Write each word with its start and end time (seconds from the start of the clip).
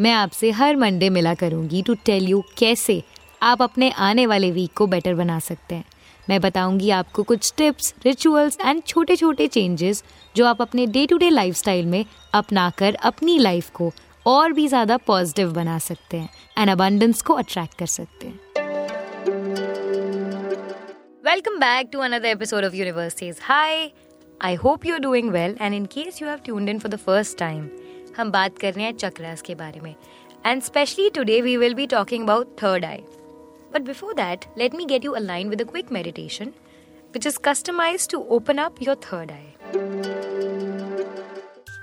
मैं 0.00 0.12
आपसे 0.12 0.50
हर 0.50 0.76
मंडे 0.76 1.10
मिला 1.10 1.34
करूँगी 1.34 1.82
टू 1.82 1.94
टेल 1.94 2.24
यू 2.24 2.42
कैसे 2.58 3.02
आप 3.42 3.62
अपने 3.62 3.90
आने 3.90 4.26
वाले 4.26 4.50
वीक 4.50 4.72
को 4.76 4.86
बेटर 4.86 5.14
बना 5.14 5.38
सकते 5.38 5.74
हैं। 5.74 5.84
मैं 6.28 6.40
बताऊँगी 6.40 6.90
आपको 6.90 7.22
कुछ 7.22 7.52
टिप्स 7.56 7.94
रिचुअल्स 8.04 8.58
एंड 8.60 8.82
छोटे 8.82 9.16
छोटे 9.16 9.46
चेंजेस 9.46 10.04
जो 10.36 10.46
आप 10.46 10.62
अपने 10.62 10.86
डे 10.86 11.06
टू 11.06 11.16
डे 11.16 11.30
लाइफ 11.30 11.68
में 11.68 12.04
अपनाकर 12.34 12.94
अपनी 12.94 13.38
लाइफ 13.38 13.70
को 13.70 13.92
और 14.26 14.52
भी 14.52 14.66
ज़्यादा 14.68 14.96
पॉजिटिव 14.96 15.52
बना 15.52 15.78
सकते 15.78 16.16
हैं 16.16 16.30
एंड 16.58 16.70
अबंडेंस 16.70 17.22
को 17.22 17.34
अट्रैक्ट 17.34 17.78
कर 17.78 17.86
सकते 17.86 18.26
हैं। 18.26 18.40
Welcome 21.26 21.58
back 21.58 21.90
to 21.92 21.98
another 21.98 22.28
episode 22.28 22.64
of 22.64 22.74
universe 22.74 23.14
says 23.14 23.38
hi 23.42 23.92
I 24.44 24.54
hope 24.54 24.86
you 24.86 24.94
are 24.94 25.00
doing 25.00 25.30
well 25.30 25.56
and 25.60 25.74
in 25.74 25.86
case 25.86 26.22
you 26.22 26.28
have 26.28 26.38
tuned 26.44 26.68
in 26.68 26.78
for 26.78 26.92
the 26.92 26.96
first 26.96 27.38
time 27.38 27.68
हम 28.19 28.31
बात 28.31 28.57
कर 28.57 28.73
रहे 28.73 28.85
हैं 28.85 28.93
चक्रास 28.97 29.41
के 29.41 29.55
बारे 29.55 29.79
में 29.79 29.95
and 30.45 30.61
specially 30.61 31.09
today 31.15 31.39
we 31.41 31.57
will 31.57 31.73
be 31.75 31.87
talking 31.95 32.23
about 32.23 32.55
third 32.63 32.85
eye 32.85 33.03
but 33.73 33.81
before 33.87 34.13
that 34.13 34.45
let 34.57 34.75
me 34.75 34.85
get 34.85 35.05
you 35.05 35.11
align 35.21 35.49
with 35.49 35.61
a 35.61 35.65
quick 35.71 35.91
meditation 35.91 36.51
which 37.15 37.25
is 37.25 37.37
customized 37.37 38.09
to 38.09 38.17
open 38.27 38.59
up 38.59 38.81
your 38.81 38.95
third 38.95 39.31
eye. 39.31 39.53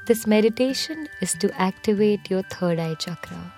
This 0.07 0.27
meditation 0.27 1.09
is 1.23 1.33
to 1.41 1.51
activate 1.59 2.29
your 2.29 2.43
third 2.43 2.79
eye 2.79 2.97
chakra. 2.97 3.55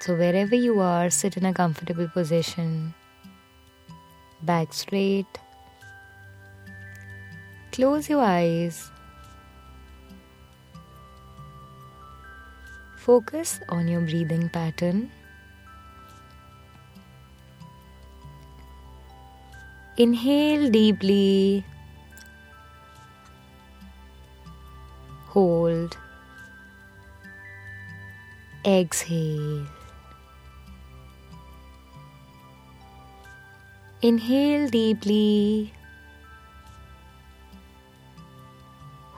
So, 0.00 0.14
wherever 0.14 0.54
you 0.54 0.78
are, 0.78 1.10
sit 1.10 1.36
in 1.36 1.44
a 1.44 1.52
comfortable 1.52 2.06
position, 2.06 2.94
back 4.40 4.72
straight. 4.72 5.26
Close 7.73 8.07
your 8.07 8.21
eyes. 8.21 8.91
Focus 12.97 13.59
on 13.67 13.87
your 13.87 14.01
breathing 14.01 14.47
pattern. 14.47 15.09
Inhale 19.97 20.69
deeply. 20.69 21.65
Hold. 25.29 25.97
Exhale. 28.63 29.65
Inhale 34.03 34.69
deeply. 34.69 35.73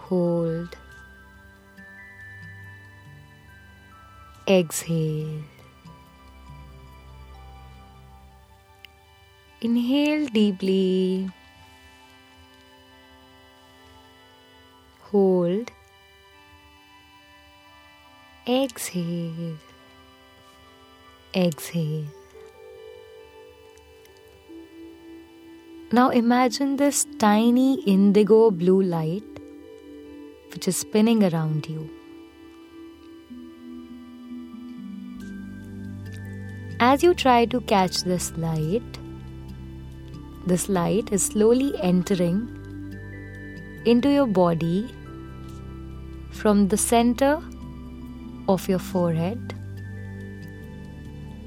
Hold. 0.10 0.76
Exhale. 4.48 5.42
Inhale 9.62 10.28
deeply. 10.28 11.32
Hold. 15.12 15.72
Exhale. 18.48 19.58
Exhale. 21.34 22.06
Now 25.92 26.10
imagine 26.10 26.76
this 26.76 27.08
tiny 27.18 27.82
indigo 27.86 28.52
blue 28.52 28.84
light 28.84 29.35
which 30.56 30.70
is 30.70 30.78
spinning 30.78 31.22
around 31.26 31.68
you. 31.68 31.90
As 36.80 37.04
you 37.04 37.14
try 37.14 37.46
to 37.46 37.60
catch 37.62 38.04
this 38.04 38.32
light, 38.38 39.00
this 40.48 40.70
light 40.70 41.12
is 41.12 41.26
slowly 41.26 41.74
entering 41.82 42.40
into 43.86 44.10
your 44.10 44.28
body 44.28 44.94
from 46.32 46.70
the 46.70 46.78
center 46.78 47.42
of 48.48 48.70
your 48.70 48.80
forehead, 48.80 49.54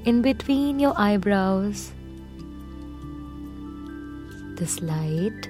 in 0.05 0.21
between 0.21 0.79
your 0.79 0.93
eyebrows. 0.97 1.91
This 4.55 4.81
light 4.81 5.49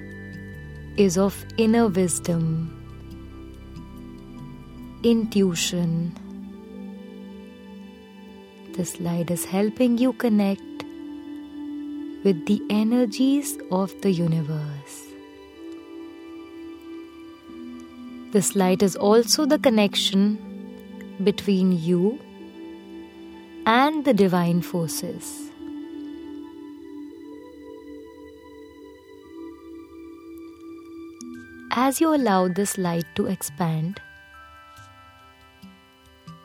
is 0.96 1.18
of 1.18 1.44
inner 1.58 1.88
wisdom, 1.88 2.79
intuition. 5.02 6.14
This 8.74 9.00
light 9.00 9.30
is 9.30 9.44
helping 9.44 9.96
you 9.96 10.12
connect 10.12 10.60
with 12.22 12.44
the 12.46 12.60
energies 12.68 13.56
of 13.70 13.98
the 14.02 14.10
universe. 14.10 15.06
This 18.32 18.54
light 18.54 18.82
is 18.82 18.94
also 18.94 19.46
the 19.46 19.58
connection 19.58 20.38
between 21.24 21.72
you 21.72 22.20
and 23.66 24.04
the 24.04 24.14
divine 24.14 24.60
forces. 24.60 25.50
As 31.72 32.00
you 32.00 32.14
allow 32.14 32.48
this 32.48 32.76
light 32.76 33.06
to 33.14 33.26
expand 33.26 34.00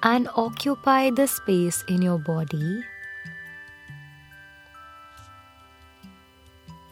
and 0.06 0.30
occupy 0.36 1.10
the 1.10 1.26
space 1.26 1.84
in 1.88 2.00
your 2.00 2.20
body, 2.20 2.84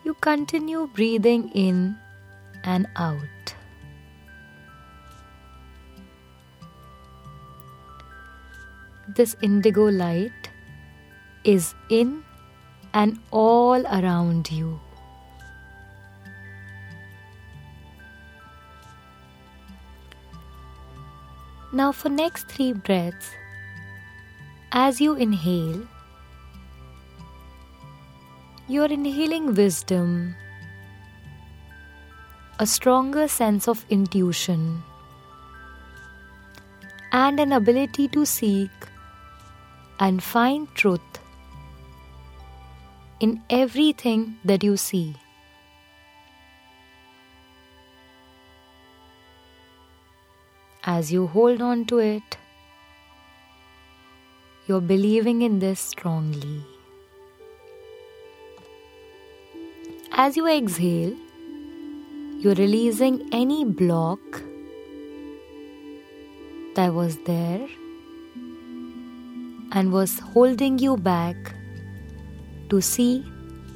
you 0.04 0.16
continue 0.16 0.88
breathing 0.88 1.48
in 1.50 1.96
and 2.64 2.88
out. 2.96 3.56
This 9.16 9.36
indigo 9.44 9.84
light 9.92 10.50
is 11.44 11.76
in 11.92 12.24
and 12.96 13.20
all 13.30 13.86
around 13.86 14.52
you. 14.52 14.80
Now 21.74 21.92
for 21.92 22.10
next 22.10 22.50
3 22.50 22.74
breaths 22.74 23.32
as 24.72 25.02
you 25.02 25.16
inhale 25.16 25.88
you're 28.68 28.92
inhaling 28.96 29.56
wisdom, 29.56 30.36
a 32.60 32.66
stronger 32.66 33.28
sense 33.28 33.68
of 33.68 33.84
intuition, 33.90 34.84
and 37.12 37.40
an 37.40 37.52
ability 37.52 38.08
to 38.10 38.24
seek 38.24 38.88
and 40.00 40.24
find 40.24 40.68
truth 40.76 41.20
in 43.20 43.42
everything 43.50 44.38
that 44.46 44.64
you 44.64 44.78
see. 44.78 45.16
As 50.86 51.14
you 51.14 51.28
hold 51.28 51.62
on 51.62 51.86
to 51.86 52.00
it, 52.00 52.38
you're 54.68 54.82
believing 54.82 55.42
in 55.42 55.60
this 55.60 55.80
strongly. 55.80 56.62
As 60.12 60.36
you 60.36 60.46
exhale, 60.46 61.16
you're 62.38 62.56
releasing 62.56 63.30
any 63.32 63.64
block 63.64 64.20
that 66.76 66.94
was 66.94 67.18
there 67.20 67.66
and 69.72 69.94
was 69.94 70.20
holding 70.20 70.80
you 70.80 70.98
back 70.98 71.56
to 72.70 72.82
see 72.82 73.26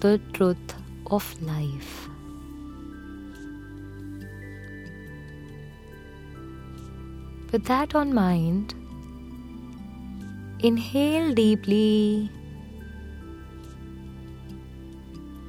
the 0.02 0.20
truth 0.34 0.76
of 1.10 1.42
life. 1.42 2.07
With 7.58 7.66
that 7.66 7.96
on 7.96 8.14
mind, 8.14 8.76
inhale 10.60 11.34
deeply, 11.34 12.30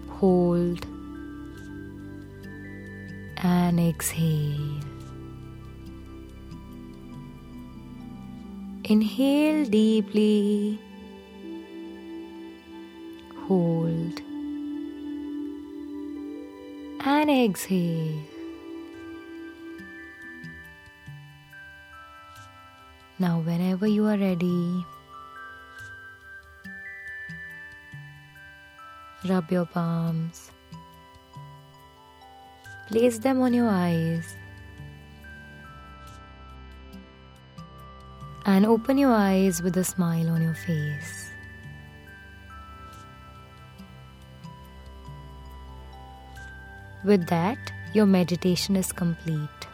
hold, 0.09 0.87
and 3.37 3.79
exhale. 3.79 4.81
Inhale 8.85 9.67
deeply, 9.67 10.81
hold, 13.37 14.23
and 17.05 17.31
exhale. 17.31 18.38
Now, 23.21 23.41
whenever 23.41 23.87
you 23.89 24.07
are 24.07 24.17
ready, 24.17 24.87
rub 29.29 29.51
your 29.51 29.67
palms, 29.67 30.53
place 32.87 33.19
them 33.19 33.43
on 33.43 33.53
your 33.53 33.69
eyes, 33.69 34.37
and 38.47 38.65
open 38.65 38.97
your 38.99 39.13
eyes 39.13 39.63
with 39.63 39.77
a 39.77 39.85
smile 39.85 40.31
on 40.31 40.41
your 40.41 40.55
face. 40.55 41.29
With 47.05 47.27
that, 47.29 47.59
your 47.95 48.07
meditation 48.07 48.77
is 48.77 48.93
complete. 48.93 49.68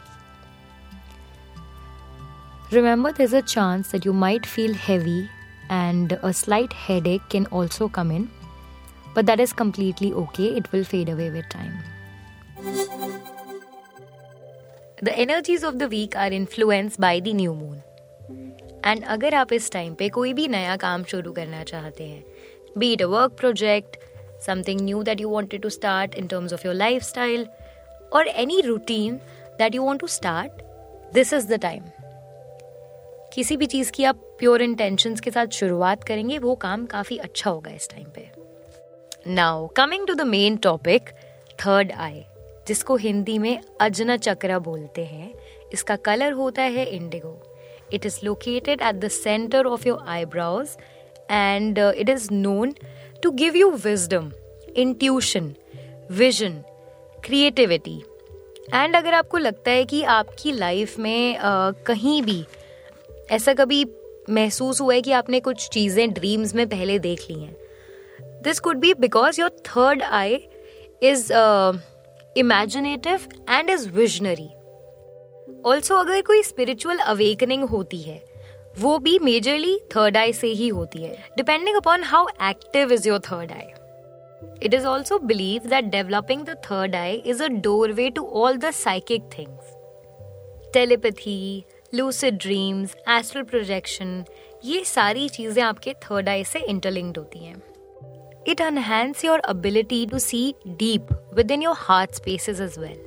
Remember, 2.72 3.12
there's 3.12 3.32
a 3.32 3.42
chance 3.42 3.90
that 3.90 4.04
you 4.04 4.12
might 4.12 4.46
feel 4.46 4.74
heavy 4.74 5.28
and 5.68 6.18
a 6.22 6.32
slight 6.32 6.72
headache 6.72 7.28
can 7.28 7.46
also 7.46 7.88
come 7.88 8.10
in, 8.10 8.30
but 9.14 9.26
that 9.26 9.40
is 9.40 9.52
completely 9.52 10.12
okay. 10.14 10.48
It 10.56 10.70
will 10.72 10.84
fade 10.84 11.08
away 11.08 11.30
with 11.30 11.48
time. 11.48 11.82
The 15.02 15.16
energies 15.16 15.62
of 15.62 15.78
the 15.78 15.88
week 15.88 16.16
are 16.16 16.30
influenced 16.30 17.00
by 17.00 17.20
the 17.20 17.32
new 17.34 17.54
moon. 17.54 17.82
And 18.86 19.04
अगर 19.04 19.34
आप 19.34 19.52
इस 19.52 19.70
time 19.72 19.94
पे 19.94 20.08
कोई 20.08 20.32
भी 20.34 20.46
नया 20.48 20.76
काम 20.84 21.02
शुरू 21.10 21.32
करना 21.32 21.62
चाहते 21.70 22.04
हैं 22.04 22.24
B 22.78 22.92
it 22.92 23.02
a 23.02 23.06
work 23.14 23.32
project 23.40 23.96
something 24.46 24.80
knew 24.80 25.02
that 25.02 25.20
you 25.20 25.28
wanted 25.28 25.62
to 25.62 25.68
start 25.70 26.14
in 26.18 26.26
terms 26.26 26.52
of 26.52 26.64
your 26.66 26.74
life 26.74 27.02
style 27.02 27.46
और 28.12 28.28
any 28.28 28.60
routine 28.66 29.16
that 29.58 29.74
you 29.74 29.82
want 29.82 30.00
to 30.00 30.06
start 30.06 30.62
this 31.14 31.32
is 31.32 31.46
the 31.52 31.60
time 31.62 31.82
किसी 33.35 33.57
भी 33.57 33.65
चीज़ 33.65 33.91
की 33.91 34.03
आप 34.03 34.15
प्योर 34.39 34.61
इंटेंशंस 34.61 35.21
के 35.21 35.31
साथ 35.31 35.47
शुरुआत 35.47 36.03
करेंगे 36.03 36.37
वो 36.37 36.55
काम 36.55 36.85
काफ़ी 36.85 37.17
अच्छा 37.17 37.49
होगा 37.49 37.71
इस 37.71 37.89
टाइम 37.89 38.05
पे। 38.15 38.31
Now 39.27 39.67
coming 39.67 40.07
to 40.07 40.13
the 40.13 40.21
main 40.21 40.57
topic 40.57 41.09
third 41.65 41.91
eye 41.91 42.23
जिसको 42.67 42.95
हिंदी 42.95 43.37
में 43.37 43.59
अजना 43.81 44.17
चक्र 44.17 44.59
बोलते 44.59 45.05
हैं 45.05 45.33
इसका 45.73 45.95
कलर 45.95 46.31
होता 46.31 46.61
है 46.61 46.85
indigo 46.85 47.59
it 47.93 48.05
is 48.05 48.19
located 48.23 48.81
at 48.81 48.95
the 48.95 49.07
centre 49.07 49.65
of 49.65 49.87
your 49.87 50.05
eyebrows 50.07 50.77
and 51.31 51.79
it 51.79 52.09
is 52.09 52.27
known 52.31 52.73
to 53.23 53.31
give 53.31 53.55
you 53.55 53.71
wisdom 53.71 54.31
intuition 54.75 55.53
vision 56.11 56.63
creativity 57.25 58.03
and 58.73 58.95
अगर 58.95 59.13
आपको 59.13 59.37
लगता 59.37 59.71
है 59.71 59.85
कि 59.85 60.03
आपकी 60.03 60.51
लाइफ 60.51 60.99
में 60.99 61.37
uh, 61.37 61.83
कहीं 61.85 62.21
भी 62.23 62.45
ऐसा 63.31 63.53
कभी 63.53 63.85
महसूस 64.29 64.81
हुआ 64.81 64.93
है 64.93 65.01
कि 65.01 65.11
आपने 65.11 65.39
कुछ 65.39 65.67
चीज़ें 65.69 66.13
ड्रीम्स 66.13 66.55
में 66.55 66.67
पहले 66.69 66.99
देख 66.99 67.25
ली 67.29 67.39
हैं? 67.39 67.55
This 68.43 68.59
could 68.59 68.77
be 68.77 68.93
because 68.93 69.41
your 69.41 69.49
third 69.49 70.03
eye 70.03 70.35
is 71.03 71.33
imaginative 72.37 73.27
and 73.49 73.69
is 73.69 73.89
visionary 73.89 74.49
also 75.65 75.95
अगर 75.95 76.21
कोई 76.21 76.43
स्पिरिचुअल 76.43 76.97
अवेकनिंग 76.97 77.63
होती 77.63 78.01
है 78.01 78.21
वो 78.79 78.97
भी 78.99 79.19
मेजरली 79.19 79.79
थर्ड 79.95 80.17
आई 80.17 80.33
से 80.33 80.47
ही 80.47 80.67
होती 80.67 81.03
है 81.03 81.17
depending 81.37 81.75
upon 81.75 82.03
how 82.03 82.27
active 82.49 82.93
is 82.93 83.07
your 83.07 83.19
third 83.19 83.51
eye 83.51 83.67
It 84.61 84.73
is 84.73 84.85
also 84.85 85.19
believed 85.19 85.69
that 85.69 85.91
developing 85.91 86.43
the 86.45 86.55
third 86.55 86.95
eye 86.95 87.21
is 87.25 87.41
a 87.41 87.49
doorway 87.49 88.09
to 88.11 88.23
all 88.23 88.57
the 88.57 88.71
psychic 88.71 89.23
things. 89.29 89.59
Telepathy, 90.73 91.65
lucid 91.95 92.37
dreams 92.37 92.95
astral 93.09 93.43
projection 93.43 94.23
ये 94.65 94.83
सारी 94.85 95.27
चीज़ें 95.29 95.61
आपके 95.63 95.93
third 96.03 96.29
आई 96.29 96.43
से 96.43 96.59
interlinked 96.59 97.17
होती 97.17 97.39
हैं। 97.39 97.55
It 98.47 98.61
enhance 98.61 99.23
your 99.25 99.41
ability 99.49 100.05
to 100.07 100.19
see 100.19 100.39
deep 100.67 101.13
within 101.51 101.61
your 101.61 101.75
heart 101.79 102.15
spaces 102.15 102.59
as 102.61 102.77
well 102.79 102.97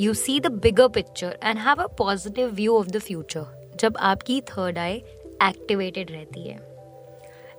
you 0.00 0.14
see 0.14 0.38
the 0.40 0.52
bigger 0.62 0.88
picture 0.88 1.38
and 1.44 1.58
have 1.58 1.82
a 1.82 1.86
positive 1.98 2.54
view 2.54 2.78
of 2.78 2.88
the 2.88 2.98
future 2.98 3.76
जब 3.80 3.96
आपकी 4.02 4.40
third 4.48 4.78
eye 4.78 4.94
activated 5.42 6.10
रहती 6.10 6.48
है। 6.48 6.58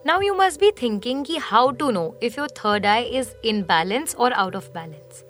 Now 0.05 0.21
you 0.21 0.33
must 0.35 0.59
be 0.59 0.71
thinking 0.81 1.25
कि 1.25 1.37
how 1.41 1.71
to 1.73 1.91
know 1.91 2.05
if 2.23 2.39
your 2.39 2.49
third 2.57 2.85
eye 2.85 3.03
is 3.19 3.29
in 3.45 3.61
balance 3.63 4.15
और 4.15 4.33
out 4.33 4.55
of 4.55 4.69
balance 4.69 5.23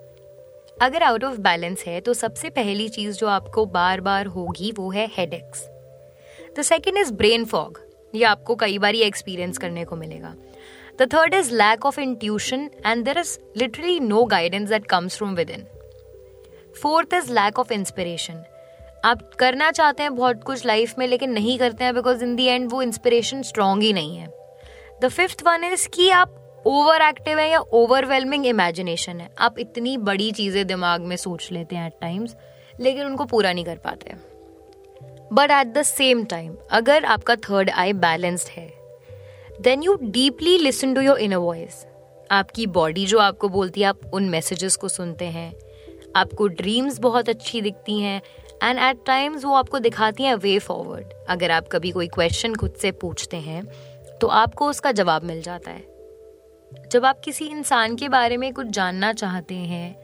अगर 0.78 1.04
out 1.04 1.24
of 1.24 1.38
balance 1.42 1.84
है 1.88 2.00
तो 2.02 2.14
सबसे 2.14 2.50
पहली 2.52 2.88
चीज़ 2.90 3.18
जो 3.18 3.28
आपको 3.30 3.66
बार 3.68 4.02
बार 4.02 4.26
होगी, 4.28 4.72
वो 4.72 4.90
है 4.92 5.08
headaches 5.34 5.68
the 6.58 6.62
second 6.64 6.98
is 6.98 7.14
brain 7.14 7.46
fog 7.46 7.80
ये 8.14 8.24
आपको 8.26 8.56
कई 8.56 8.78
बार 8.78 8.96
एक्सपीरियंस 8.96 9.58
करने 9.58 9.86
को 9.86 9.96
मिलेगा. 9.96 10.34
The 11.00 11.08
third 11.14 11.34
is 11.34 11.54
lack 11.54 11.86
of 11.86 12.00
intuition 12.00 12.70
and 12.86 13.06
there 13.06 13.18
is 13.18 13.38
literally 13.58 14.00
no 14.00 14.24
guidance 14.26 14.70
that 14.70 14.86
comes 14.88 15.18
from 15.18 15.36
within 15.50 15.66
fourth 16.82 17.14
is 17.14 17.32
lack 17.34 17.60
of 17.60 17.74
inspiration 17.74 18.44
आप 19.06 19.30
करना 19.40 19.72
चाहते 19.72 20.04
हैं 20.04 20.16
बहुत 20.16 20.44
कुछ 20.44 20.66
लाइफ 20.66 20.94
में, 21.00 21.08
लेकिन 21.08 21.32
नहीं 21.32 21.58
करते 21.60 21.84
हैं 21.84 21.94
बिकॉज़ 21.96 22.24
इन 22.24 22.36
दी 22.36 22.46
एंड 22.46 22.70
वो 22.72 22.82
इंस्पिरेशन 22.82 23.42
स्ट्रांग 23.42 23.82
ही 23.84 23.92
नहीं 23.94 24.16
है. 24.18 24.28
द 25.02 25.08
फिफ्थ 25.10 25.44
वन 25.46 25.64
इज़ 25.64 25.88
कि 25.90 26.10
आप 26.12 26.40
ओवर 26.66 27.02
एक्टिव 27.02 27.40
है 27.40 27.50
या 27.50 27.60
ओवरवेलमिंग 27.60 28.46
इमेजिनेशन 28.46 29.20
है? 29.20 29.30
आप 29.40 29.60
इतनी 29.60 29.96
बड़ी 30.00 30.32
चीज़ें 30.32 30.66
दिमाग 30.68 31.02
में 31.02 31.16
सोच 31.18 31.48
लेते 31.52 31.76
हैं 31.76 31.88
एट 31.88 31.94
टाइम्स 32.02 32.36
लेकिन 32.80 33.06
उनको 33.06 33.26
पूरा 33.26 33.52
नहीं 33.54 33.66
कर 33.66 33.78
पाते। 33.78 34.14
But 35.34 35.52
at 35.52 35.68
the 35.68 35.82
same 35.84 36.24
time 36.26 36.56
अगर 36.72 37.06
आपका 37.06 37.36
थर्ड 37.36 37.70
आई 37.70 37.94
बैलेंस्ड 37.94 38.50
है 38.50 38.68
then 39.62 39.84
you 39.84 39.98
deeply 40.04 40.58
listen 40.58 40.94
to 40.94 41.02
your 41.02 41.20
inner 41.20 41.38
voice 41.38 41.86
आपकी 42.30 42.68
बॉडी 42.68 43.06
जो 43.06 43.20
आपको 43.20 43.50
बोलती 43.50 43.82
है, 43.82 43.88
आप 43.88 44.14
उन 44.14 44.30
मैसेजेस 44.30 44.76
को 44.76 44.88
सुनते 44.88 45.26
हैं। 45.26 45.54
आपको 46.16 46.48
ड्रीम्स 46.48 47.00
बहुत 47.00 47.30
अच्छी 47.30 47.62
दिखती 47.62 48.00
हैं 48.00 48.22
एंड 48.64 48.80
एट 48.80 49.06
टाइम्स 49.06 49.46
वो 49.46 49.54
आपको 49.56 49.80
दिखाती 49.80 50.24
हैं 50.24 50.36
वे 50.36 50.58
फॉरवर्ड 50.60 51.14
अगर 51.30 51.52
आप 51.52 51.68
कभी 51.68 51.92
कोई 51.92 52.08
क्वेश्चन 52.08 52.56
खुद 52.56 52.74
से 52.74 52.92
पूछते 52.94 53.38
हैं 53.40 53.64
तो 54.22 54.28
आपको 54.28 54.70
उसका 54.70 54.92
जवाब 54.92 55.24
मिल 55.24 55.42
जाता 55.42 55.72
है। 55.72 55.93
जब 56.92 57.06
आप 57.06 57.20
किसी 57.20 57.46
इंसान 57.46 57.96
के 57.96 58.10
बारे 58.10 58.38
में 58.38 58.52
कुछ 58.54 58.68
जानना 58.68 59.12
चाहते 59.14 59.56
हैं 59.56 59.96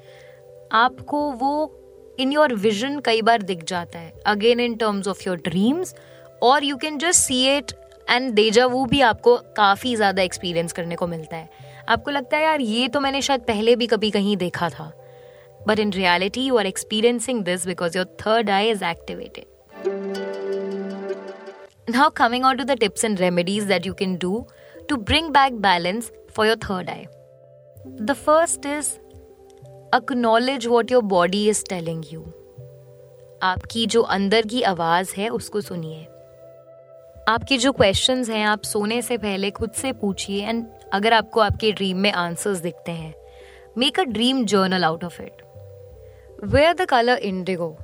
आपको 0.73 1.19
वो 1.31 1.51
इन 2.19 2.31
योर 2.31 2.53
विजन 2.55 2.99
कई 2.99 3.21
बार 3.21 3.41
दिख 3.41 3.63
जाता 3.63 3.99
है। 3.99 4.13
Again 4.27 4.59
in 4.59 4.75
terms 4.75 5.07
of 5.07 5.23
your 5.27 5.37
dreams 5.37 5.95
और 6.43 6.63
you 6.63 6.77
can 6.77 6.97
just 6.97 7.19
see 7.19 7.45
it 7.57 7.71
and 8.09 8.31
deja 8.33 8.65
vu 8.65 8.85
भी 8.85 9.01
आपको 9.01 9.35
काफ़ी 9.57 9.95
ज़्यादा 9.95 10.21
एक्सपीरियंस 10.21 10.73
करने 10.73 10.95
को 10.95 11.07
मिलता 11.07 11.37
है। 11.37 11.49
आपको 11.89 12.11
लगता 12.11 12.37
है 12.37 12.43
यार 12.43 12.61
ये 12.61 12.87
तो 12.87 12.99
मैंने 12.99 13.21
शायद 13.21 13.41
पहले 13.41 13.75
भी 13.75 13.87
कभी 13.87 14.11
कहीं 14.11 14.37
देखा 14.37 14.69
था। 14.69 14.91
But 15.67 15.79
in 15.79 15.93
reality 15.93 16.45
you 16.45 16.57
are 16.57 16.65
experiencing 16.65 17.43
this 17.43 17.65
because 17.67 17.97
your 17.97 18.15
third 18.21 18.49
eye 18.49 18.69
is 18.69 18.83
activated 18.85 19.45
Now, 21.93 22.07
coming 22.17 22.43
on 22.47 22.57
to 22.57 22.65
the 22.69 22.75
tips 22.81 23.03
and 23.07 23.19
remedies 23.21 23.63
that 23.69 23.85
you 23.87 23.93
can 23.99 24.11
do 24.23 24.31
to 24.89 24.97
bring 25.05 25.29
back 25.37 25.55
balance 25.61 26.09
for 26.29 26.45
your 26.45 26.57
third 26.57 26.89
eye. 26.89 27.07
The 28.09 28.15
first 28.15 28.65
is, 28.65 28.99
acknowledge 29.93 30.67
what 30.67 30.89
your 30.89 31.01
body 31.01 31.47
is 31.49 31.63
telling 31.63 32.03
you. 32.11 32.21
आपकी 33.43 33.85
जो 33.87 34.01
अंदर 34.13 34.45
की 34.47 34.61
आवाज़ 34.69 35.13
है, 35.17 35.29
उसको 35.29 35.61
सुनिए 35.61 36.05
आपके 37.29 37.57
जो 37.57 37.71
क्वेश्चन 37.71 38.23
हैं, 38.29 38.43
आप 38.45 38.63
सोने 38.63 39.01
से 39.01 39.17
पहले 39.17 39.51
खुद 39.51 39.71
से 39.71 39.91
पूछिए 39.93 40.47
एंड 40.47 40.65
अगर 40.93 41.13
आपको 41.13 41.39
आपके 41.39 41.71
ड्रीम 41.71 41.97
में 41.97 42.11
आंसर्स 42.11 42.59
दिखते 42.59 42.91
हैं 42.91 43.13
make 43.77 43.99
a 43.99 44.03
dream 44.03 44.43
journal 44.45 44.83
out 44.83 45.03
of 45.03 45.21
it 45.21 45.41
where 46.43 46.73
the 46.73 46.85
colour 46.89 47.17
in 47.17 47.37
indigo 47.37 47.77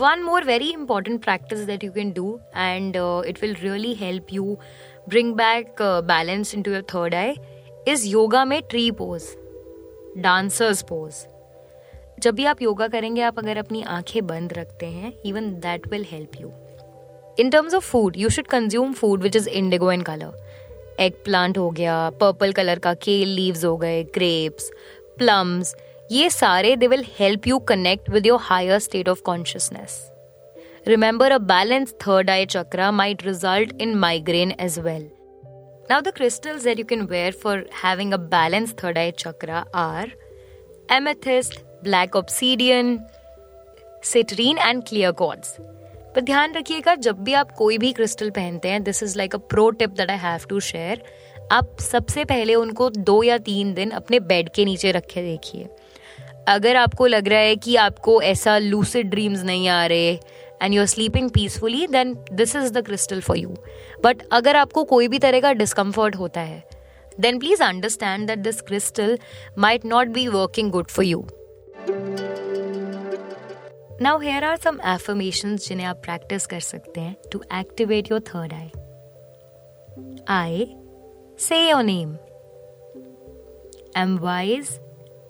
one 0.00 0.22
more 0.22 0.44
very 0.44 0.70
important 0.72 1.22
practice 1.24 1.58
that 1.66 1.84
you 1.84 1.92
can 1.92 2.12
do 2.12 2.38
and 2.56 2.96
it 3.26 3.42
will 3.42 3.54
really 3.62 3.94
help 3.94 4.32
you 4.32 4.56
bring 5.08 5.34
back 5.34 5.74
balance 5.82 6.54
into 6.54 6.68
your 6.68 6.86
third 6.86 7.14
eye 7.14 7.38
is 7.88 8.14
yoga 8.14 8.44
में 8.44 8.62
tree 8.62 8.90
pose 8.90 9.24
dancers 10.18 10.82
pose 10.82 11.26
जब 12.20 12.34
भी 12.34 12.44
आप 12.44 12.62
योगा 12.62 12.88
करेंगे, 12.88 13.22
आप 13.22 13.38
अगर 13.38 13.56
अपनी 13.56 13.82
आँखें 13.82 14.26
बंद 14.26 14.52
रखते 14.52 14.86
हैं 14.86 15.12
even 15.24 15.50
that 15.50 15.88
will 15.88 16.06
help 16.10 16.30
you 16.40 16.52
in 17.38 17.50
terms 17.50 17.74
of 17.74 17.84
food 17.84 18.16
you 18.16 18.28
should 18.28 18.46
consume 18.46 18.92
food 18.92 19.22
which 19.22 19.36
is 19.36 19.48
indigo 19.48 19.92
indigo 19.92 20.06
colour 20.06 20.52
eggplant 21.24 21.58
हो 21.58 21.70
गया 21.70 22.10
पर्पल 22.10 22.52
कलर 22.52 22.78
का 22.78 22.94
केल 22.94 23.28
लीव्स 23.28 23.64
हो 23.64 23.76
गए 23.76 24.04
ग्रेप्स 24.04 24.70
प्लम्स 25.18 25.76
ये 26.12 26.30
सारे 26.30 26.76
they 26.76 26.86
will 26.86 27.04
help 27.18 27.46
you 27.46 27.58
connect 27.58 28.10
with 28.10 28.26
your 28.26 28.38
higher 28.42 28.78
state 28.78 29.08
of 29.08 29.22
consciousness 29.22 30.11
Remember, 30.86 31.26
a 31.26 31.38
balanced 31.38 31.98
third 32.00 32.28
eye 32.28 32.44
chakra 32.44 32.90
might 32.90 33.24
result 33.24 33.72
in 33.78 33.98
migraine 33.98 34.52
as 34.52 34.80
well. 34.80 35.04
Now, 35.88 36.00
the 36.00 36.12
crystals 36.12 36.64
that 36.64 36.78
you 36.78 36.84
can 36.84 37.06
wear 37.06 37.30
for 37.30 37.64
having 37.70 38.12
a 38.12 38.18
balanced 38.18 38.78
third 38.78 38.98
eye 38.98 39.12
chakra 39.12 39.64
are 39.72 40.06
amethyst, 40.88 41.62
black 41.84 42.14
obsidian, 42.14 43.06
citrine, 44.02 44.58
and 44.60 44.84
clear 44.84 45.12
quartz. 45.12 45.58
पर 46.14 46.20
ध्यान 46.20 46.54
रखिएगा 46.54 46.94
जब 46.94 47.22
भी 47.24 47.32
आप 47.32 47.52
कोई 47.58 47.76
भी 47.78 47.92
crystal 47.92 48.30
पहनते 48.30 48.68
हैं 48.68 48.82
this 48.84 49.02
is 49.02 49.16
like 49.18 49.34
a 49.34 49.38
pro 49.50 49.68
tip 49.70 49.90
that 49.90 50.10
I 50.10 50.16
have 50.18 50.40
to 50.48 50.58
share 50.60 51.02
आप 51.52 51.76
सबसे 51.80 52.24
पहले 52.24 52.54
उनको 52.54 52.88
दो 52.90 53.22
या 53.22 53.38
तीन 53.46 53.72
दिन 53.74 53.90
अपने 54.00 54.20
बेड 54.32 54.48
के 54.54 54.64
नीचे 54.64 54.90
रखे 54.92 55.22
देखिए 55.22 55.68
अगर 56.48 56.76
आपको 56.76 57.06
लग 57.06 57.28
रहा 57.28 57.40
है 57.40 57.56
कि 57.56 57.76
आपको 57.76 58.20
ऐसा 58.22 58.58
लूसिड 58.58 59.10
ड्रीम्स 59.10 59.42
नहीं 59.44 59.68
आ 59.68 59.84
रहे 59.86 60.16
and 60.61 60.73
you 60.73 60.81
are 60.81 60.87
sleeping 60.87 61.29
peacefully 61.29 61.85
then 61.87 62.13
this 62.31 62.55
is 62.55 62.71
the 62.71 62.83
crystal 62.85 63.21
for 63.21 63.37
you 63.37 63.55
but 64.03 64.21
अगर 64.31 64.55
आपको 64.55 64.83
कोई 64.91 65.07
भी 65.07 65.19
तरह 65.19 65.39
का 65.41 65.51
डिस्कम्फर्ट 65.53 66.15
होता 66.15 66.41
है 66.41 66.63
then 67.19 67.39
please 67.39 67.61
understand 67.61 68.27
that 68.27 68.39
this 68.39 68.61
crystal 68.61 69.17
might 69.57 69.85
not 69.85 70.07
be 70.17 70.27
working 70.27 70.71
good 70.71 70.87
for 70.87 71.05
you 71.05 71.25
now 74.01 74.19
here 74.19 74.43
are 74.43 74.57
some 74.63 74.79
affirmations 74.87 75.67
जिन्हें 75.67 75.87
आप 75.87 76.01
प्रैक्टिस 76.03 76.45
कर 76.47 76.59
सकते 76.59 77.01
हैं 77.01 77.15
to 77.31 77.41
activate 77.59 78.11
your 78.11 78.21
third 78.27 78.53
eye 78.53 78.69
I 80.31 80.67
say 81.39 81.67
your 81.69 81.83
name 81.83 82.17
M 83.97 84.17
wise 84.19 84.77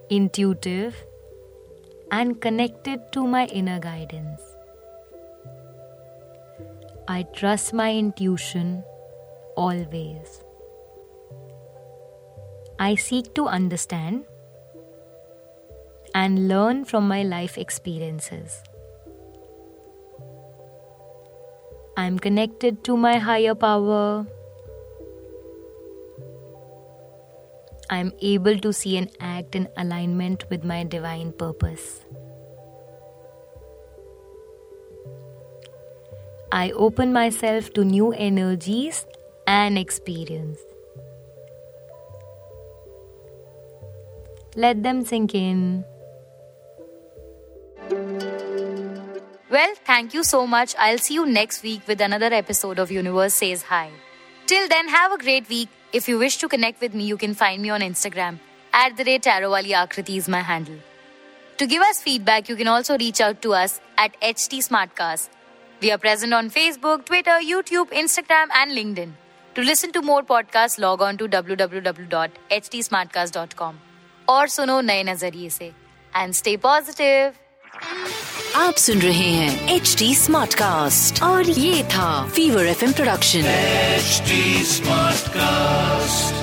intuitive, 0.09 0.95
and 2.11 2.41
connected 2.41 3.11
to 3.11 3.27
my 3.27 3.45
inner 3.47 3.79
guidance. 3.79 4.50
I 7.08 7.24
trust 7.34 7.74
my 7.74 7.92
intuition 7.92 8.84
always. 9.56 10.40
I 12.78 12.94
seek 12.94 13.34
to 13.34 13.46
understand 13.46 14.24
and 16.14 16.46
learn 16.46 16.84
from 16.84 17.08
my 17.08 17.22
life 17.24 17.58
experiences. 17.58 18.62
I 21.96 22.06
am 22.06 22.18
connected 22.18 22.84
to 22.84 22.96
my 22.96 23.18
higher 23.18 23.54
power. 23.54 24.26
I 27.90 27.98
am 27.98 28.12
able 28.22 28.58
to 28.60 28.72
see 28.72 28.96
and 28.96 29.10
act 29.20 29.56
in 29.56 29.68
alignment 29.76 30.48
with 30.50 30.64
my 30.64 30.84
divine 30.84 31.32
purpose. 31.32 32.04
I 36.54 36.70
open 36.72 37.14
myself 37.14 37.72
to 37.72 37.82
new 37.82 38.12
energies 38.12 39.06
and 39.46 39.78
experience. 39.78 40.58
Let 44.54 44.82
them 44.82 45.02
sink 45.06 45.34
in. 45.34 45.86
Well, 49.50 49.74
thank 49.86 50.12
you 50.12 50.22
so 50.22 50.46
much. 50.46 50.74
I'll 50.78 50.98
see 50.98 51.14
you 51.14 51.24
next 51.24 51.62
week 51.62 51.88
with 51.88 52.02
another 52.02 52.26
episode 52.26 52.78
of 52.78 52.90
Universe 52.90 53.32
Says 53.32 53.62
Hi. 53.62 53.90
Till 54.46 54.68
then, 54.68 54.88
have 54.88 55.10
a 55.12 55.16
great 55.16 55.48
week. 55.48 55.70
If 55.94 56.06
you 56.06 56.18
wish 56.18 56.36
to 56.36 56.48
connect 56.48 56.82
with 56.82 56.94
me, 56.94 57.04
you 57.04 57.16
can 57.16 57.32
find 57.32 57.62
me 57.62 57.70
on 57.70 57.80
Instagram. 57.80 58.40
At 58.74 58.98
the 58.98 59.04
rate 59.04 59.22
Aakriti 59.22 60.18
is 60.18 60.28
my 60.28 60.40
handle. 60.40 60.76
To 61.56 61.66
give 61.66 61.80
us 61.80 62.02
feedback, 62.02 62.50
you 62.50 62.56
can 62.56 62.68
also 62.68 62.98
reach 62.98 63.22
out 63.22 63.40
to 63.40 63.54
us 63.54 63.80
at 63.96 64.20
HT 64.20 64.68
Smartcast. 64.68 65.30
We 65.82 65.90
are 65.90 65.98
present 65.98 66.32
on 66.32 66.48
Facebook, 66.50 67.04
Twitter, 67.04 67.38
YouTube, 67.42 67.90
Instagram, 67.90 68.46
and 68.54 68.70
LinkedIn. 68.72 69.12
To 69.56 69.62
listen 69.62 69.92
to 69.92 70.00
more 70.00 70.22
podcasts, 70.22 70.78
log 70.78 71.02
on 71.02 71.18
to 71.18 71.28
www.htsmartcast.com. 71.28 73.74
और 74.28 74.48
सुनो 74.48 74.80
नए 74.80 75.02
नज़रिए 75.04 75.48
से 75.50 75.72
and 76.16 76.32
stay 76.34 76.56
positive 76.66 77.32
आप 78.56 78.74
सुन 78.84 78.98
रहे 79.00 79.30
हैं 79.30 79.68
H 79.74 79.94
D 79.98 80.14
smart 80.14 80.54
cast 80.58 81.22
और 81.22 81.48
ये 81.50 81.82
था 81.94 82.28
Fever 82.36 82.66
F 82.66 82.84
production 82.94 83.42
HD 83.98 84.30
Smartcast. 84.76 86.41